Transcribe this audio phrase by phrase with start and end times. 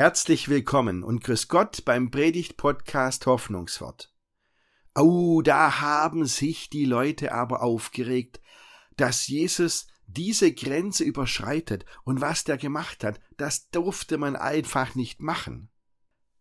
[0.00, 4.10] Herzlich willkommen und grüß Gott beim Predigt-Podcast Hoffnungswort.
[4.94, 8.40] Oh, da haben sich die Leute aber aufgeregt,
[8.96, 15.20] dass Jesus diese Grenze überschreitet und was der gemacht hat, das durfte man einfach nicht
[15.20, 15.68] machen.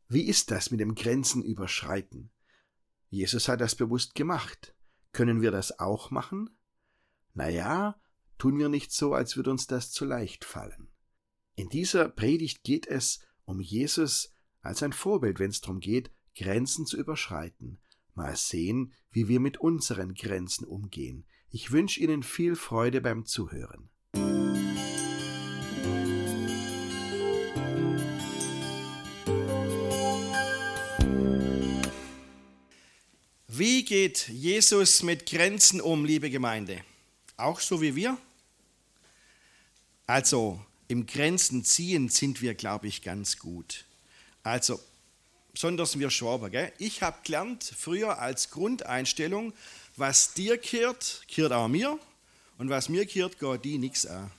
[0.07, 2.32] Wie ist das mit dem Grenzen überschreiten?
[3.10, 4.73] Jesus hat das bewusst gemacht.
[5.11, 6.50] Können wir das auch machen?
[7.33, 8.00] Na ja,
[8.37, 10.93] tun wir nicht so, als würde uns das zu leicht fallen.
[11.55, 14.31] In dieser Predigt geht es um Jesus
[14.61, 17.79] als ein Vorbild, wenn es darum geht, Grenzen zu überschreiten.
[18.13, 21.25] Mal sehen, wie wir mit unseren Grenzen umgehen.
[21.49, 23.89] Ich wünsche Ihnen viel Freude beim Zuhören.
[33.47, 36.81] Wie geht Jesus mit Grenzen um, liebe Gemeinde?
[37.36, 38.17] Auch so wie wir?
[40.06, 43.86] Also, im Grenzen ziehen sind wir, glaube ich, ganz gut.
[44.44, 44.80] Also,
[45.54, 46.50] besonders wir Schwaber.
[46.50, 46.73] Gell?
[46.80, 49.54] Ich habe gelernt, früher als Grundeinstellung,
[49.96, 52.00] was dir kehrt, kehrt auch mir.
[52.58, 54.31] Und was mir kehrt, geht die nichts an.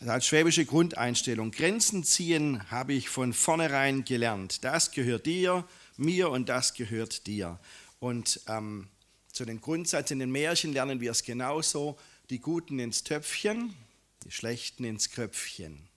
[0.00, 1.50] Also als schwäbische Grundeinstellung.
[1.50, 4.64] Grenzen ziehen habe ich von vornherein gelernt.
[4.64, 7.60] Das gehört dir, mir und das gehört dir.
[8.00, 8.88] Und ähm,
[9.30, 11.98] zu den Grundsätzen in den Märchen lernen wir es genauso.
[12.30, 13.74] Die Guten ins Töpfchen,
[14.22, 15.88] die Schlechten ins Köpfchen.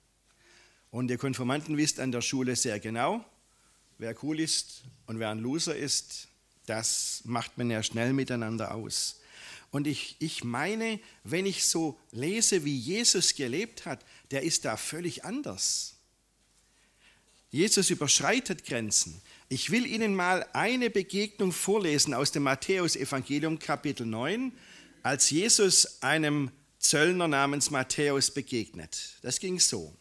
[0.92, 3.24] Und ihr Konformanten wisst an der Schule sehr genau,
[3.98, 6.28] wer cool ist und wer ein Loser ist,
[6.66, 9.22] das macht man ja schnell miteinander aus.
[9.72, 14.78] Und ich, ich meine, wenn ich so lese, wie Jesus gelebt hat, der ist da
[14.78, 15.96] völlig anders.
[17.50, 19.22] Jesus überschreitet Grenzen.
[19.50, 24.52] Ich will Ihnen mal eine Begegnung vorlesen aus dem Matthäusevangelium Kapitel 9,
[25.04, 29.18] als Jesus einem Zöllner namens Matthäus begegnet.
[29.22, 29.96] Das ging so.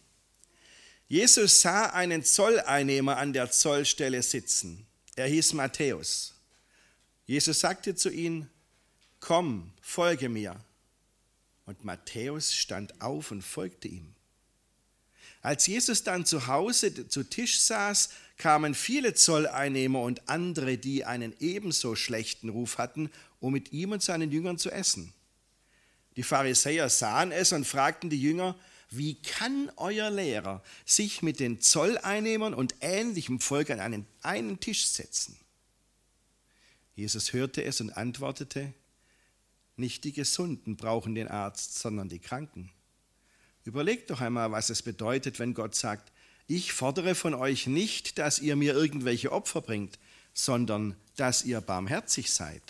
[1.09, 4.87] Jesus sah einen Zolleinnehmer an der Zollstelle sitzen.
[5.15, 6.35] Er hieß Matthäus.
[7.27, 8.49] Jesus sagte zu ihm,
[9.21, 10.57] komm, folge mir.
[11.65, 14.15] Und Matthäus stand auf und folgte ihm.
[15.43, 21.35] Als Jesus dann zu Hause zu Tisch saß, kamen viele Zolleinnehmer und andere, die einen
[21.39, 23.11] ebenso schlechten Ruf hatten,
[23.41, 25.13] um mit ihm und seinen Jüngern zu essen.
[26.17, 28.57] Die Pharisäer sahen es und fragten die Jünger,
[28.91, 34.87] wie kann euer Lehrer sich mit den Zolleinnehmern und ähnlichem Volk an einen, einen Tisch
[34.87, 35.37] setzen?
[36.95, 38.73] Jesus hörte es und antwortete,
[39.77, 42.71] nicht die Gesunden brauchen den Arzt, sondern die Kranken.
[43.65, 46.13] Überlegt doch einmal, was es bedeutet, wenn Gott sagt,
[46.47, 49.99] ich fordere von euch nicht, dass ihr mir irgendwelche Opfer bringt,
[50.33, 52.63] sondern dass ihr barmherzig seid.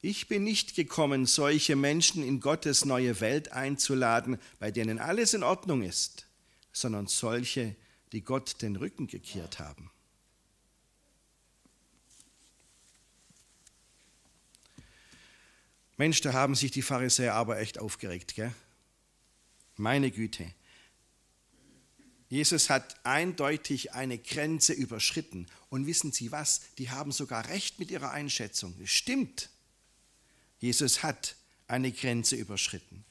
[0.00, 5.42] Ich bin nicht gekommen, solche Menschen in Gottes neue Welt einzuladen, bei denen alles in
[5.42, 6.26] Ordnung ist,
[6.72, 7.74] sondern solche,
[8.12, 9.90] die Gott den Rücken gekehrt haben.
[15.96, 18.54] Mensch, da haben sich die Pharisäer aber echt aufgeregt, gell?
[19.76, 20.54] Meine Güte.
[22.28, 25.46] Jesus hat eindeutig eine Grenze überschritten.
[25.70, 26.60] Und wissen Sie was?
[26.78, 28.74] Die haben sogar recht mit ihrer Einschätzung.
[28.80, 29.50] Es stimmt.
[30.58, 31.36] Jesus hat
[31.66, 33.04] eine Grenze überschritten.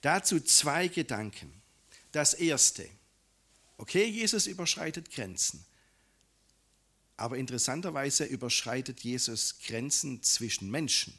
[0.00, 1.52] Dazu zwei Gedanken.
[2.12, 2.88] Das erste,
[3.76, 5.64] okay, Jesus überschreitet Grenzen.
[7.16, 11.14] Aber interessanterweise überschreitet Jesus Grenzen zwischen Menschen.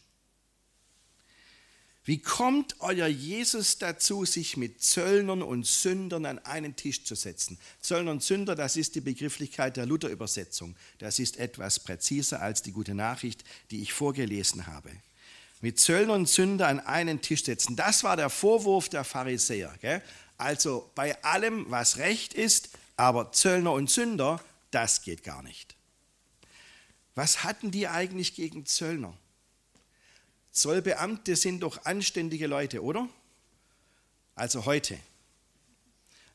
[2.04, 7.58] Wie kommt euer Jesus dazu, sich mit Zöllnern und Sündern an einen Tisch zu setzen?
[7.82, 10.76] Zöllner und Sünder, das ist die Begrifflichkeit der Luther-Übersetzung.
[11.00, 14.92] Das ist etwas präziser als die gute Nachricht, die ich vorgelesen habe
[15.66, 17.76] mit Zöllner und Sünder an einen Tisch setzen.
[17.76, 19.74] Das war der Vorwurf der Pharisäer.
[19.82, 20.00] Gell?
[20.38, 24.40] Also bei allem, was recht ist, aber Zöllner und Sünder,
[24.70, 25.76] das geht gar nicht.
[27.16, 29.18] Was hatten die eigentlich gegen Zöllner?
[30.52, 33.10] Zollbeamte sind doch anständige Leute, oder?
[34.36, 35.00] Also heute.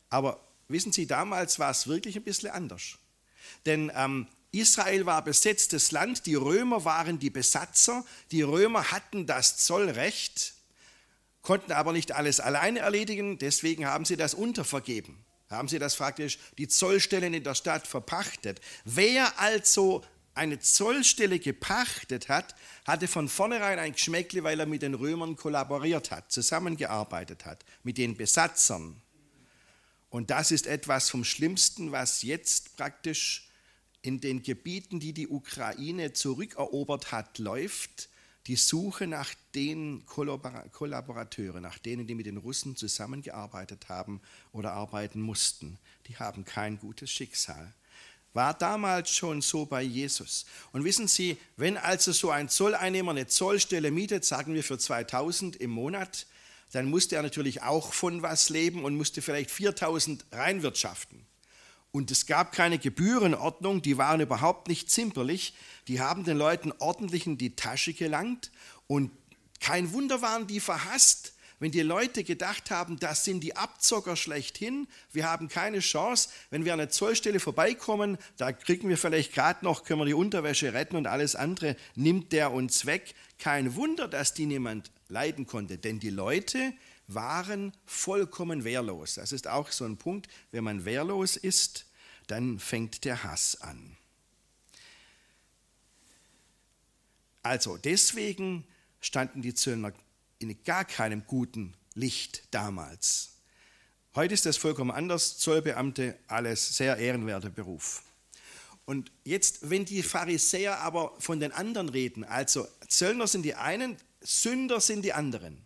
[0.09, 2.99] Aber wissen Sie, damals war es wirklich ein bisschen anders.
[3.65, 9.59] Denn ähm, Israel war besetztes Land, die Römer waren die Besatzer, die Römer hatten das
[9.59, 10.55] Zollrecht,
[11.43, 15.17] konnten aber nicht alles alleine erledigen, deswegen haben sie das untervergeben,
[15.49, 18.61] haben sie das praktisch die Zollstellen in der Stadt verpachtet.
[18.85, 20.05] Wer also
[20.35, 22.55] eine Zollstelle gepachtet hat,
[22.87, 27.99] hatte von vornherein ein Geschmäckle, weil er mit den Römern kollaboriert hat, zusammengearbeitet hat, mit
[27.99, 29.01] den Besatzern.
[30.09, 33.50] Und das ist etwas vom Schlimmsten, was jetzt praktisch
[34.03, 38.09] in den Gebieten, die die Ukraine zurückerobert hat, läuft.
[38.47, 44.21] die Suche nach den Kollaborateuren, nach denen, die mit den Russen zusammengearbeitet haben
[44.53, 47.75] oder arbeiten mussten, die haben kein gutes Schicksal.
[48.33, 50.47] War damals schon so bei Jesus.
[50.73, 55.57] Und wissen Sie, wenn also so ein Zolleinnehmer eine Zollstelle mietet, sagen wir für 2000
[55.57, 56.27] im Monat,
[56.73, 61.27] dann musste er natürlich auch von was leben und musste vielleicht 4000 reinwirtschaften.
[61.93, 65.55] Und es gab keine Gebührenordnung, die waren überhaupt nicht zimperlich.
[65.89, 68.53] Die haben den Leuten ordentlich in die Tasche gelangt
[68.87, 69.11] und
[69.61, 74.89] kein Wunder waren die verhasst, wenn die Leute gedacht haben, das sind die Abzocker schlechthin,
[75.13, 79.63] wir haben keine Chance, wenn wir an der Zollstelle vorbeikommen, da kriegen wir vielleicht gerade
[79.63, 83.15] noch, können wir die Unterwäsche retten und alles andere nimmt der uns weg.
[83.39, 86.73] Kein Wunder, dass die niemand leiden konnte, denn die Leute
[87.15, 89.15] waren vollkommen wehrlos.
[89.15, 91.87] Das ist auch so ein Punkt, wenn man wehrlos ist,
[92.27, 93.97] dann fängt der Hass an.
[97.43, 98.67] Also deswegen
[99.01, 99.93] standen die Zöllner
[100.39, 103.31] in gar keinem guten Licht damals.
[104.15, 105.39] Heute ist das vollkommen anders.
[105.39, 108.03] Zollbeamte, alles sehr ehrenwerter Beruf.
[108.85, 113.97] Und jetzt, wenn die Pharisäer aber von den anderen reden, also Zöllner sind die einen,
[114.21, 115.65] Sünder sind die anderen,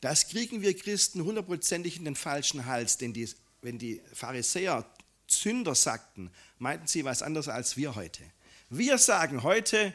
[0.00, 3.28] das kriegen wir Christen hundertprozentig in den falschen Hals, denn die,
[3.62, 4.88] wenn die Pharisäer
[5.26, 8.22] Sünder sagten, meinten sie was anderes als wir heute.
[8.70, 9.92] Wir sagen heute,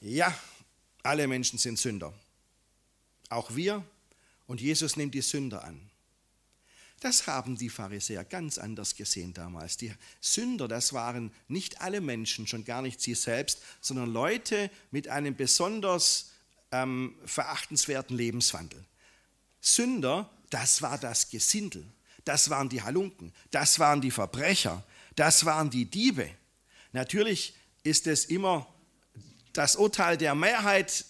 [0.00, 0.36] ja,
[1.02, 2.12] alle Menschen sind Sünder.
[3.28, 3.84] Auch wir
[4.46, 5.90] und Jesus nimmt die Sünder an.
[7.00, 9.76] Das haben die Pharisäer ganz anders gesehen damals.
[9.76, 15.08] Die Sünder, das waren nicht alle Menschen, schon gar nicht sie selbst, sondern Leute mit
[15.08, 16.30] einem besonders
[16.70, 18.84] ähm, verachtenswerten Lebenswandel.
[19.62, 21.86] Sünder, das war das Gesindel,
[22.24, 24.84] das waren die Halunken, das waren die Verbrecher,
[25.16, 26.28] das waren die Diebe.
[26.92, 27.54] Natürlich
[27.84, 28.66] ist es immer
[29.52, 31.04] das Urteil der Mehrheit,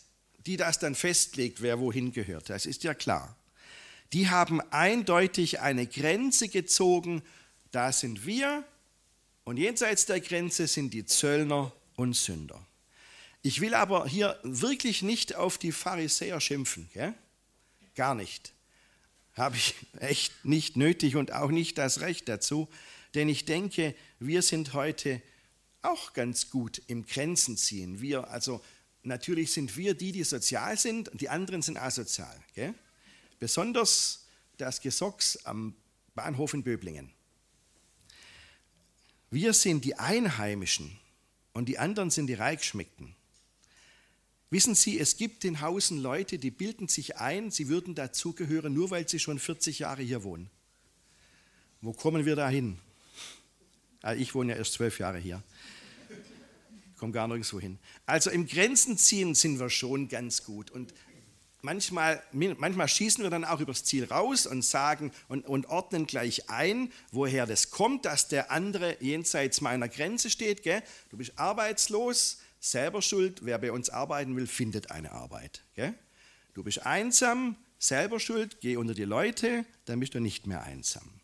[0.46, 2.50] die das dann festlegt, wer wohin gehört.
[2.50, 3.36] Das ist ja klar.
[4.12, 7.22] Die haben eindeutig eine Grenze gezogen.
[7.70, 8.64] Da sind wir
[9.44, 12.66] und jenseits der Grenze sind die Zöllner und Sünder.
[13.42, 16.88] Ich will aber hier wirklich nicht auf die Pharisäer schimpfen.
[16.92, 17.14] Gell?
[17.94, 18.52] Gar nicht.
[19.34, 22.68] Habe ich echt nicht nötig und auch nicht das Recht dazu,
[23.14, 25.20] denn ich denke, wir sind heute
[25.82, 28.00] auch ganz gut im Grenzen ziehen.
[28.00, 28.62] Wir, also
[29.02, 32.36] natürlich sind wir die, die sozial sind und die anderen sind asozial.
[32.54, 32.74] Gell?
[33.38, 35.74] Besonders das Gesocks am
[36.14, 37.12] Bahnhof in Böblingen.
[39.30, 40.98] Wir sind die Einheimischen
[41.52, 43.14] und die anderen sind die Reichschmeckten.
[44.52, 48.90] Wissen Sie, es gibt in Hausen Leute, die bilden sich ein, sie würden dazugehören, nur
[48.90, 50.50] weil sie schon 40 Jahre hier wohnen.
[51.80, 52.78] Wo kommen wir da hin?
[54.02, 55.42] Ah, ich wohne ja erst zwölf Jahre hier.
[56.92, 57.78] Ich komme gar nirgendwo hin.
[58.04, 60.70] Also im Grenzen ziehen sind wir schon ganz gut.
[60.70, 60.92] Und
[61.62, 66.50] manchmal, manchmal schießen wir dann auch übers Ziel raus und sagen und, und ordnen gleich
[66.50, 70.62] ein, woher das kommt, dass der andere jenseits meiner Grenze steht.
[70.62, 70.82] Gell?
[71.08, 75.64] Du bist arbeitslos, selber schuld, wer bei uns arbeiten will, findet eine Arbeit.
[75.74, 75.94] Gell?
[76.54, 81.20] Du bist einsam, selber schuld, geh unter die Leute, dann bist du nicht mehr einsam.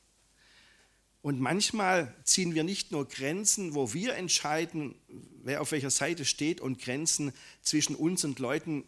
[1.23, 4.97] Und manchmal ziehen wir nicht nur Grenzen, wo wir entscheiden,
[5.43, 7.33] wer auf welcher Seite steht, und Grenzen
[7.63, 8.85] zwischen uns und Leuten,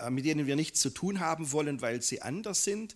[0.00, 2.94] äh, mit denen wir nichts zu tun haben wollen, weil sie anders sind.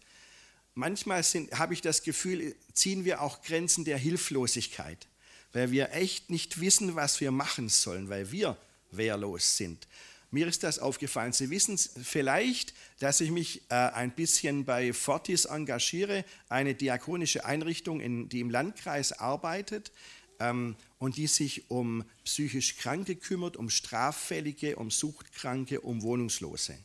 [0.75, 5.10] Manchmal habe ich das Gefühl, ziehen wir auch Grenzen der Hilflosigkeit
[5.53, 8.57] weil wir echt nicht wissen, was wir machen sollen, weil wir
[8.91, 9.87] wehrlos sind.
[10.33, 11.33] Mir ist das aufgefallen.
[11.33, 18.01] Sie wissen vielleicht, dass ich mich äh, ein bisschen bei Fortis engagiere, eine diakonische Einrichtung,
[18.01, 19.91] in, die im Landkreis arbeitet
[20.39, 26.79] ähm, und die sich um psychisch Kranke kümmert, um Straffällige, um Suchtkranke, um Wohnungslose.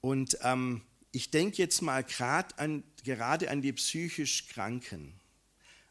[0.00, 2.04] Und ähm, ich denke jetzt mal
[2.56, 5.14] an, gerade an die psychisch Kranken.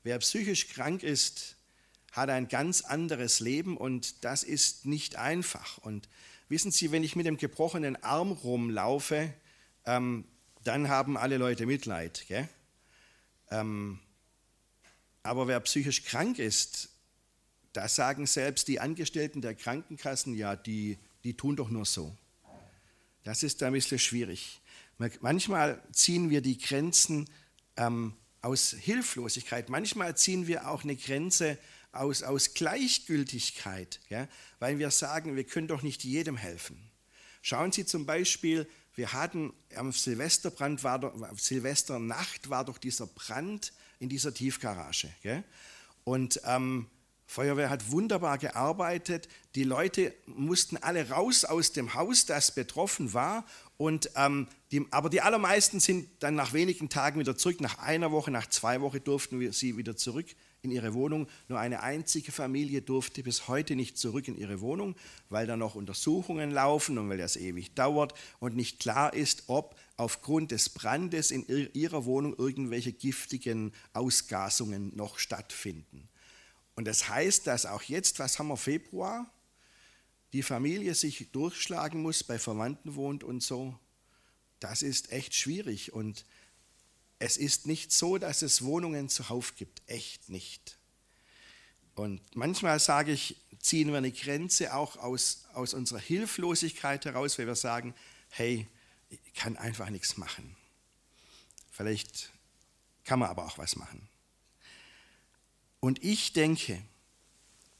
[0.03, 1.55] Wer psychisch krank ist,
[2.11, 5.77] hat ein ganz anderes Leben und das ist nicht einfach.
[5.79, 6.09] Und
[6.49, 9.33] wissen Sie, wenn ich mit dem gebrochenen Arm rumlaufe,
[9.85, 10.25] ähm,
[10.63, 12.25] dann haben alle Leute Mitleid.
[13.49, 13.99] Ähm,
[15.23, 16.89] aber wer psychisch krank ist,
[17.71, 22.15] da sagen selbst die Angestellten der Krankenkassen, ja, die, die tun doch nur so.
[23.23, 24.59] Das ist ein bisschen schwierig.
[25.21, 27.29] Manchmal ziehen wir die Grenzen
[27.77, 29.69] ähm, aus Hilflosigkeit.
[29.69, 31.57] Manchmal ziehen wir auch eine Grenze
[31.91, 34.27] aus, aus Gleichgültigkeit, ja,
[34.59, 36.77] weil wir sagen, wir können doch nicht jedem helfen.
[37.41, 43.73] Schauen Sie zum Beispiel, wir hatten am Silvesterbrand, war doch, Silvesternacht war doch dieser Brand
[43.99, 45.09] in dieser Tiefgarage.
[45.21, 45.43] Gell?
[46.03, 46.87] Und ähm,
[47.25, 49.27] Feuerwehr hat wunderbar gearbeitet.
[49.55, 53.45] Die Leute mussten alle raus aus dem Haus, das betroffen war.
[53.77, 57.59] Und, ähm, die, aber die allermeisten sind dann nach wenigen Tagen wieder zurück.
[57.59, 60.27] Nach einer Woche, nach zwei Wochen durften sie wieder zurück
[60.61, 61.27] in ihre Wohnung.
[61.49, 64.95] Nur eine einzige Familie durfte bis heute nicht zurück in ihre Wohnung,
[65.29, 69.75] weil da noch Untersuchungen laufen und weil das ewig dauert und nicht klar ist, ob
[69.97, 76.09] aufgrund des Brandes in ihrer Wohnung irgendwelche giftigen Ausgasungen noch stattfinden.
[76.75, 79.31] Und das heißt, dass auch jetzt, was haben wir Februar,
[80.33, 83.77] die Familie sich durchschlagen muss, bei Verwandten wohnt und so.
[84.59, 86.25] Das ist echt schwierig und
[87.19, 90.77] es ist nicht so, dass es Wohnungen zuhauf gibt, echt nicht.
[91.95, 97.47] Und manchmal sage ich, ziehen wir eine Grenze auch aus, aus unserer Hilflosigkeit heraus, weil
[97.47, 97.93] wir sagen,
[98.29, 98.67] hey,
[99.09, 100.55] ich kann einfach nichts machen.
[101.71, 102.31] Vielleicht
[103.03, 104.09] kann man aber auch was machen.
[105.83, 106.81] Und ich denke,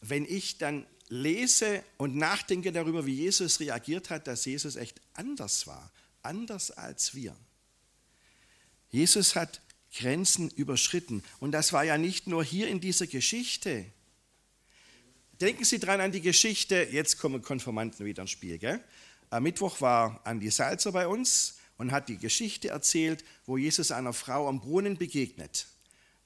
[0.02, 5.68] wenn ich dann lese und nachdenke darüber, wie Jesus reagiert hat, dass Jesus echt anders
[5.68, 5.90] war,
[6.22, 7.34] anders als wir.
[8.90, 9.62] Jesus hat
[9.96, 11.24] Grenzen überschritten.
[11.40, 13.86] Und das war ja nicht nur hier in dieser Geschichte.
[15.40, 18.58] Denken Sie dran an die Geschichte, jetzt kommen Konformanten wieder ins Spiel.
[18.58, 18.84] Gell?
[19.30, 24.12] Am Mittwoch war Andi Salzer bei uns und hat die Geschichte erzählt, wo Jesus einer
[24.12, 25.68] Frau am Brunnen begegnet.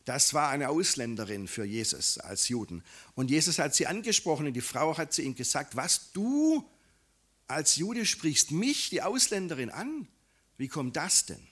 [0.07, 2.81] Das war eine Ausländerin für Jesus als Juden.
[3.13, 6.65] Und Jesus hat sie angesprochen und die Frau hat zu ihm gesagt, was du
[7.47, 10.07] als Jude sprichst mich, die Ausländerin, an?
[10.55, 11.45] Wie kommt das denn?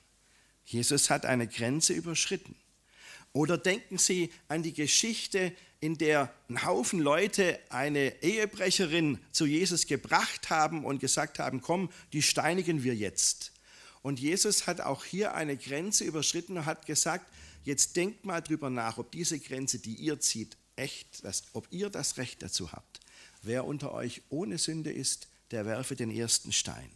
[0.64, 2.56] Jesus hat eine Grenze überschritten.
[3.34, 9.86] Oder denken Sie an die Geschichte, in der ein Haufen Leute eine Ehebrecherin zu Jesus
[9.86, 13.52] gebracht haben und gesagt haben, komm, die steinigen wir jetzt.
[14.02, 17.30] Und Jesus hat auch hier eine Grenze überschritten und hat gesagt,
[17.66, 21.90] Jetzt denkt mal drüber nach, ob diese Grenze, die ihr zieht, echt, das, ob ihr
[21.90, 23.00] das Recht dazu habt.
[23.42, 26.92] Wer unter euch ohne Sünde ist, der werfe den ersten Stein.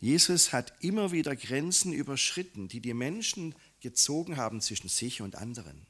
[0.00, 5.86] Jesus hat immer wieder Grenzen überschritten, die die Menschen gezogen haben zwischen sich und anderen.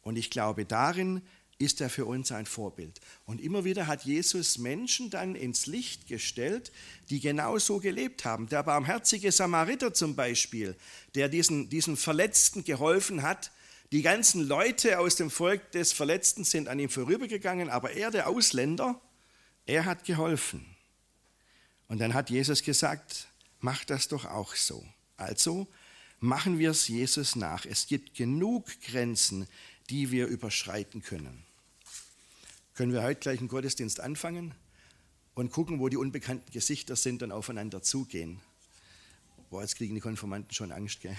[0.00, 1.20] Und ich glaube, darin
[1.60, 3.00] ist er für uns ein Vorbild.
[3.26, 6.72] Und immer wieder hat Jesus Menschen dann ins Licht gestellt,
[7.10, 8.48] die genau so gelebt haben.
[8.48, 10.74] Der barmherzige Samariter zum Beispiel,
[11.14, 13.52] der diesen, diesen Verletzten geholfen hat.
[13.92, 18.28] Die ganzen Leute aus dem Volk des Verletzten sind an ihm vorübergegangen, aber er, der
[18.28, 18.98] Ausländer,
[19.66, 20.64] er hat geholfen.
[21.88, 24.82] Und dann hat Jesus gesagt, mach das doch auch so.
[25.18, 25.68] Also
[26.20, 27.66] machen wir es Jesus nach.
[27.66, 29.46] Es gibt genug Grenzen,
[29.90, 31.49] die wir überschreiten können.
[32.80, 34.54] Können wir heute gleich einen Gottesdienst anfangen
[35.34, 38.40] und gucken, wo die unbekannten Gesichter sind und aufeinander zugehen.
[39.50, 41.14] Boah, jetzt kriegen die Konformanten schon Angst, gell?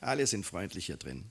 [0.00, 1.30] Alle sind freundlich hier drin.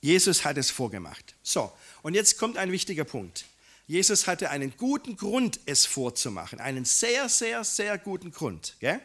[0.00, 1.34] Jesus hat es vorgemacht.
[1.42, 1.72] So,
[2.02, 3.44] und jetzt kommt ein wichtiger Punkt.
[3.88, 6.60] Jesus hatte einen guten Grund, es vorzumachen.
[6.60, 8.76] Einen sehr, sehr, sehr guten Grund.
[8.78, 9.00] Gell?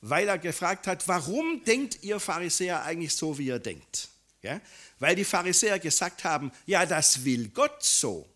[0.00, 4.08] Weil er gefragt hat, warum denkt ihr Pharisäer eigentlich so, wie ihr denkt?
[4.44, 4.60] Gell?
[4.98, 8.28] weil die Pharisäer gesagt haben, ja, das will Gott so.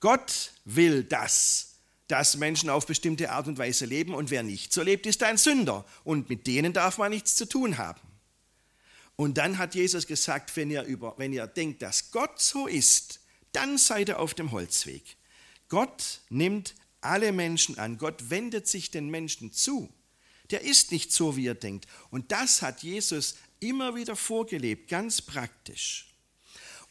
[0.00, 1.74] Gott will das,
[2.08, 5.38] dass Menschen auf bestimmte Art und Weise leben und wer nicht so lebt, ist ein
[5.38, 8.00] Sünder und mit denen darf man nichts zu tun haben.
[9.14, 13.20] Und dann hat Jesus gesagt, wenn ihr, über, wenn ihr denkt, dass Gott so ist,
[13.52, 15.04] dann seid ihr auf dem Holzweg.
[15.68, 17.96] Gott nimmt alle Menschen an.
[17.96, 19.88] Gott wendet sich den Menschen zu.
[20.50, 21.86] Der ist nicht so, wie ihr denkt.
[22.10, 23.36] Und das hat Jesus
[23.68, 26.06] immer wieder vorgelebt, ganz praktisch.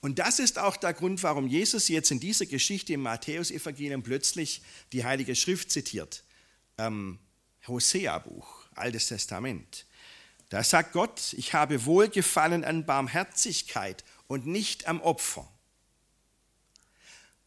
[0.02, 4.62] Und das ist auch der Grund, warum Jesus jetzt in dieser Geschichte im Matthäusevangelium plötzlich
[4.92, 6.24] die Heilige Schrift zitiert.
[6.78, 7.20] Ähm,
[7.68, 9.86] Hosea-Buch, Altes Testament.
[10.50, 15.50] Da sagt Gott, ich habe Wohlgefallen an Barmherzigkeit und nicht am Opfer.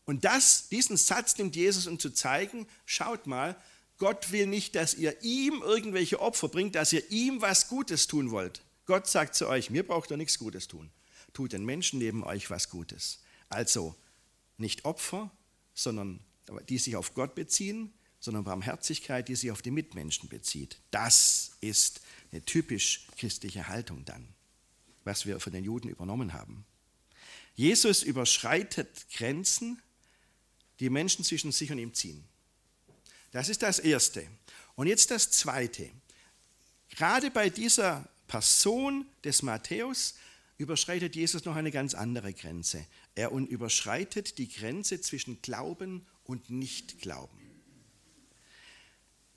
[0.06, 3.56] Und das, diesen Satz nimmt Jesus, um zu zeigen, schaut mal,
[3.98, 8.30] Gott will nicht, dass ihr ihm irgendwelche Opfer bringt, dass ihr ihm was Gutes tun
[8.30, 10.90] wollt, Gott sagt zu euch, mir braucht ihr nichts Gutes tun.
[11.32, 13.20] Tut den Menschen neben euch was Gutes.
[13.48, 13.94] Also
[14.58, 15.30] nicht Opfer,
[15.74, 16.20] sondern
[16.68, 20.78] die sich auf Gott beziehen, sondern Barmherzigkeit, die sich auf die Mitmenschen bezieht.
[20.90, 22.00] Das ist
[22.32, 24.26] eine typisch christliche Haltung dann,
[25.04, 26.64] was wir von den Juden übernommen haben.
[27.54, 29.80] Jesus überschreitet Grenzen,
[30.80, 32.24] die Menschen zwischen sich und ihm ziehen.
[33.32, 34.26] Das ist das Erste.
[34.74, 35.90] Und jetzt das Zweite.
[36.90, 40.14] Gerade bei dieser Person des Matthäus
[40.58, 42.86] überschreitet Jesus noch eine ganz andere Grenze.
[43.14, 47.38] Er überschreitet die Grenze zwischen Glauben und Nichtglauben.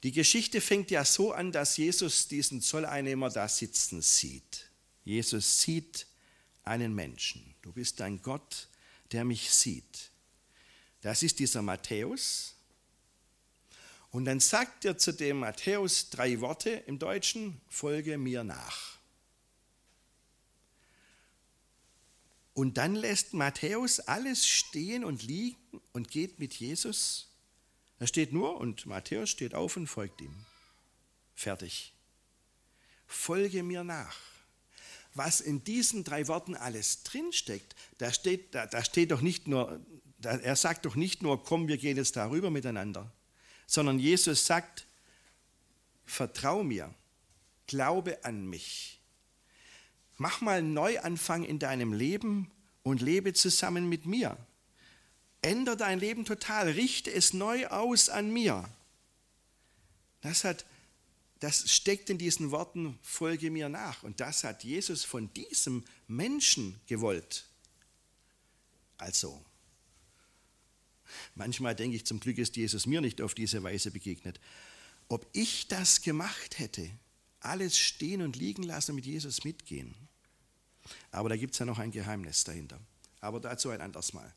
[0.03, 4.69] Die Geschichte fängt ja so an, dass Jesus diesen Zolleinnehmer da sitzen sieht.
[5.03, 6.08] Jesus sieht
[6.63, 7.55] einen Menschen.
[7.62, 8.69] Du bist ein Gott,
[9.12, 10.12] der mich sieht.
[11.01, 12.55] Das ist dieser Matthäus.
[14.12, 18.98] Und dann sagt er zu dem Matthäus drei Worte im Deutschen, folge mir nach.
[22.54, 25.58] Und dann lässt Matthäus alles stehen und liegen
[25.94, 27.30] und geht mit Jesus.
[28.00, 30.46] Da steht nur, und Matthäus steht auf und folgt ihm.
[31.36, 31.94] Fertig.
[33.08, 34.18] Folge mir nach.
[35.13, 39.80] Was in diesen drei Worten alles drinsteckt, da steht, da, da steht doch nicht nur,
[40.18, 43.12] da, er sagt doch nicht nur, komm, wir gehen jetzt darüber miteinander,
[43.69, 44.88] sondern Jesus sagt,
[46.03, 46.91] vertrau mir,
[47.67, 48.99] glaube an mich.
[50.17, 52.49] Mach mal einen Neuanfang in deinem Leben
[52.81, 54.35] und lebe zusammen mit mir.
[55.43, 58.67] Änder dein Leben total, richte es neu aus an mir.
[60.21, 60.65] Das, hat,
[61.39, 64.01] das steckt in diesen Worten, folge mir nach.
[64.01, 67.45] Und das hat Jesus von diesem Menschen gewollt.
[68.97, 69.45] Also,
[71.36, 74.39] manchmal denke ich, zum Glück ist Jesus mir nicht auf diese Weise begegnet.
[75.08, 76.89] Ob ich das gemacht hätte,
[77.39, 79.96] alles stehen und liegen lassen und mit Jesus mitgehen.
[81.12, 82.80] Aber da gibt es ja noch ein Geheimnis dahinter.
[83.22, 84.34] Aber dazu ein anderes Mal.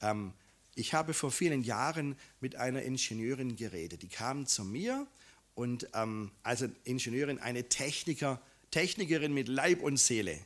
[0.00, 0.32] Ähm,
[0.74, 4.02] ich habe vor vielen Jahren mit einer Ingenieurin geredet.
[4.02, 5.06] Die kam zu mir
[5.54, 10.38] und ähm, also Ingenieurin, eine Techniker, Technikerin mit Leib und Seele.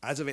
[0.00, 0.26] Also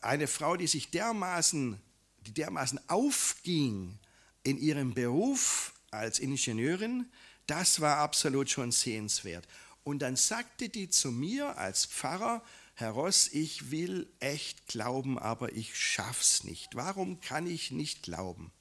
[0.00, 1.80] eine Frau, die sich dermaßen,
[2.26, 3.98] die dermaßen aufging
[4.42, 7.06] in ihrem Beruf als Ingenieurin,
[7.46, 9.46] das war absolut schon sehenswert.
[9.84, 12.42] Und dann sagte die zu mir als Pfarrer,
[12.74, 16.74] Herr Ross, ich will echt glauben, aber ich schaff's nicht.
[16.74, 18.52] Warum kann ich nicht glauben?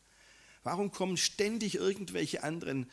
[0.64, 2.90] Warum kommen ständig irgendwelche anderen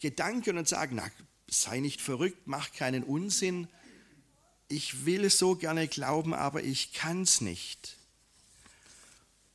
[0.00, 1.10] Gedanken und sagen, na,
[1.48, 3.68] sei nicht verrückt, mach keinen Unsinn.
[4.68, 7.96] Ich will so gerne glauben, aber ich kann's nicht.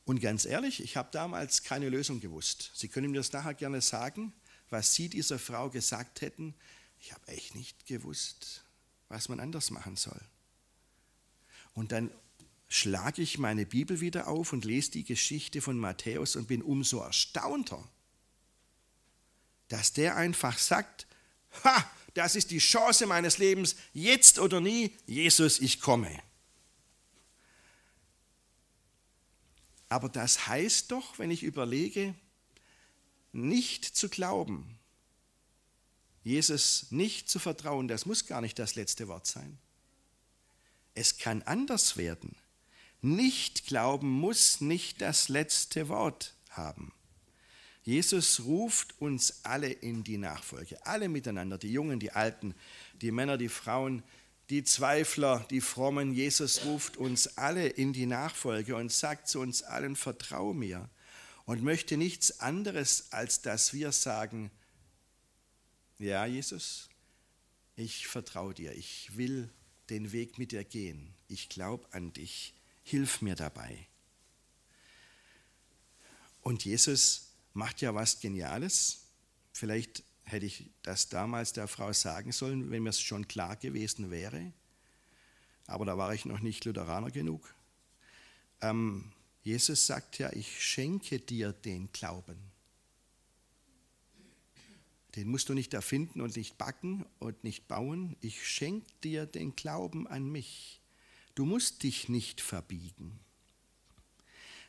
[0.04, 2.72] Und ganz ehrlich, ich habe damals keine Lösung gewusst.
[2.74, 4.32] Sie können mir das nachher gerne sagen,
[4.68, 6.54] was Sie dieser Frau gesagt hätten.
[6.98, 8.64] Ich habe echt nicht gewusst,
[9.08, 10.20] was man anders machen soll.
[11.74, 12.10] Und dann
[12.68, 17.00] schlage ich meine Bibel wieder auf und lese die Geschichte von Matthäus und bin umso
[17.00, 17.86] erstaunter,
[19.68, 21.06] dass der einfach sagt,
[21.64, 26.22] ha, das ist die Chance meines Lebens, jetzt oder nie, Jesus, ich komme.
[29.92, 32.14] Aber das heißt doch, wenn ich überlege,
[33.30, 34.78] nicht zu glauben,
[36.24, 39.58] Jesus nicht zu vertrauen, das muss gar nicht das letzte Wort sein.
[40.94, 42.36] Es kann anders werden.
[43.02, 46.94] Nicht glauben muss nicht das letzte Wort haben.
[47.82, 52.54] Jesus ruft uns alle in die Nachfolge, alle miteinander, die Jungen, die Alten,
[53.02, 54.02] die Männer, die Frauen,
[54.50, 56.12] die Zweifler, die Frommen.
[56.12, 60.88] Jesus ruft uns alle in die Nachfolge und sagt zu uns allen, vertrau mir
[61.44, 64.50] und möchte nichts anderes, als dass wir sagen,
[65.98, 66.88] ja Jesus,
[67.76, 69.50] ich vertraue dir, ich will
[69.90, 71.14] den Weg mit dir gehen.
[71.28, 72.54] Ich glaube an dich.
[72.82, 73.86] Hilf mir dabei.
[76.42, 79.04] Und Jesus macht ja was Geniales.
[79.52, 84.10] Vielleicht hätte ich das damals der Frau sagen sollen, wenn mir es schon klar gewesen
[84.10, 84.52] wäre.
[85.66, 87.54] Aber da war ich noch nicht Lutheraner genug.
[88.60, 92.38] Ähm, Jesus sagt ja, ich schenke dir den Glauben.
[95.16, 98.16] Den musst du nicht erfinden und nicht backen und nicht bauen.
[98.20, 100.80] Ich schenke dir den Glauben an mich.
[101.34, 103.20] Du musst dich nicht verbiegen.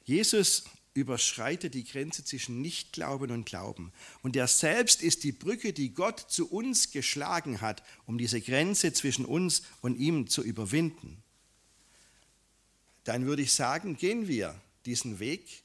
[0.03, 3.91] Jesus überschreitet die Grenze zwischen Nichtglauben und Glauben.
[4.21, 8.93] Und er selbst ist die Brücke, die Gott zu uns geschlagen hat, um diese Grenze
[8.93, 11.23] zwischen uns und ihm zu überwinden.
[13.03, 15.63] Dann würde ich sagen, gehen wir diesen Weg.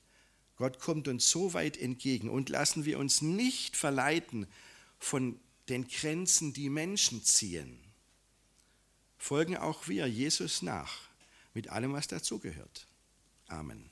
[0.56, 4.46] Gott kommt uns so weit entgegen und lassen wir uns nicht verleiten
[4.98, 5.38] von
[5.68, 7.78] den Grenzen, die Menschen ziehen,
[9.18, 11.08] folgen auch wir Jesus nach,
[11.54, 12.86] mit allem, was dazugehört.
[13.48, 13.90] Amen.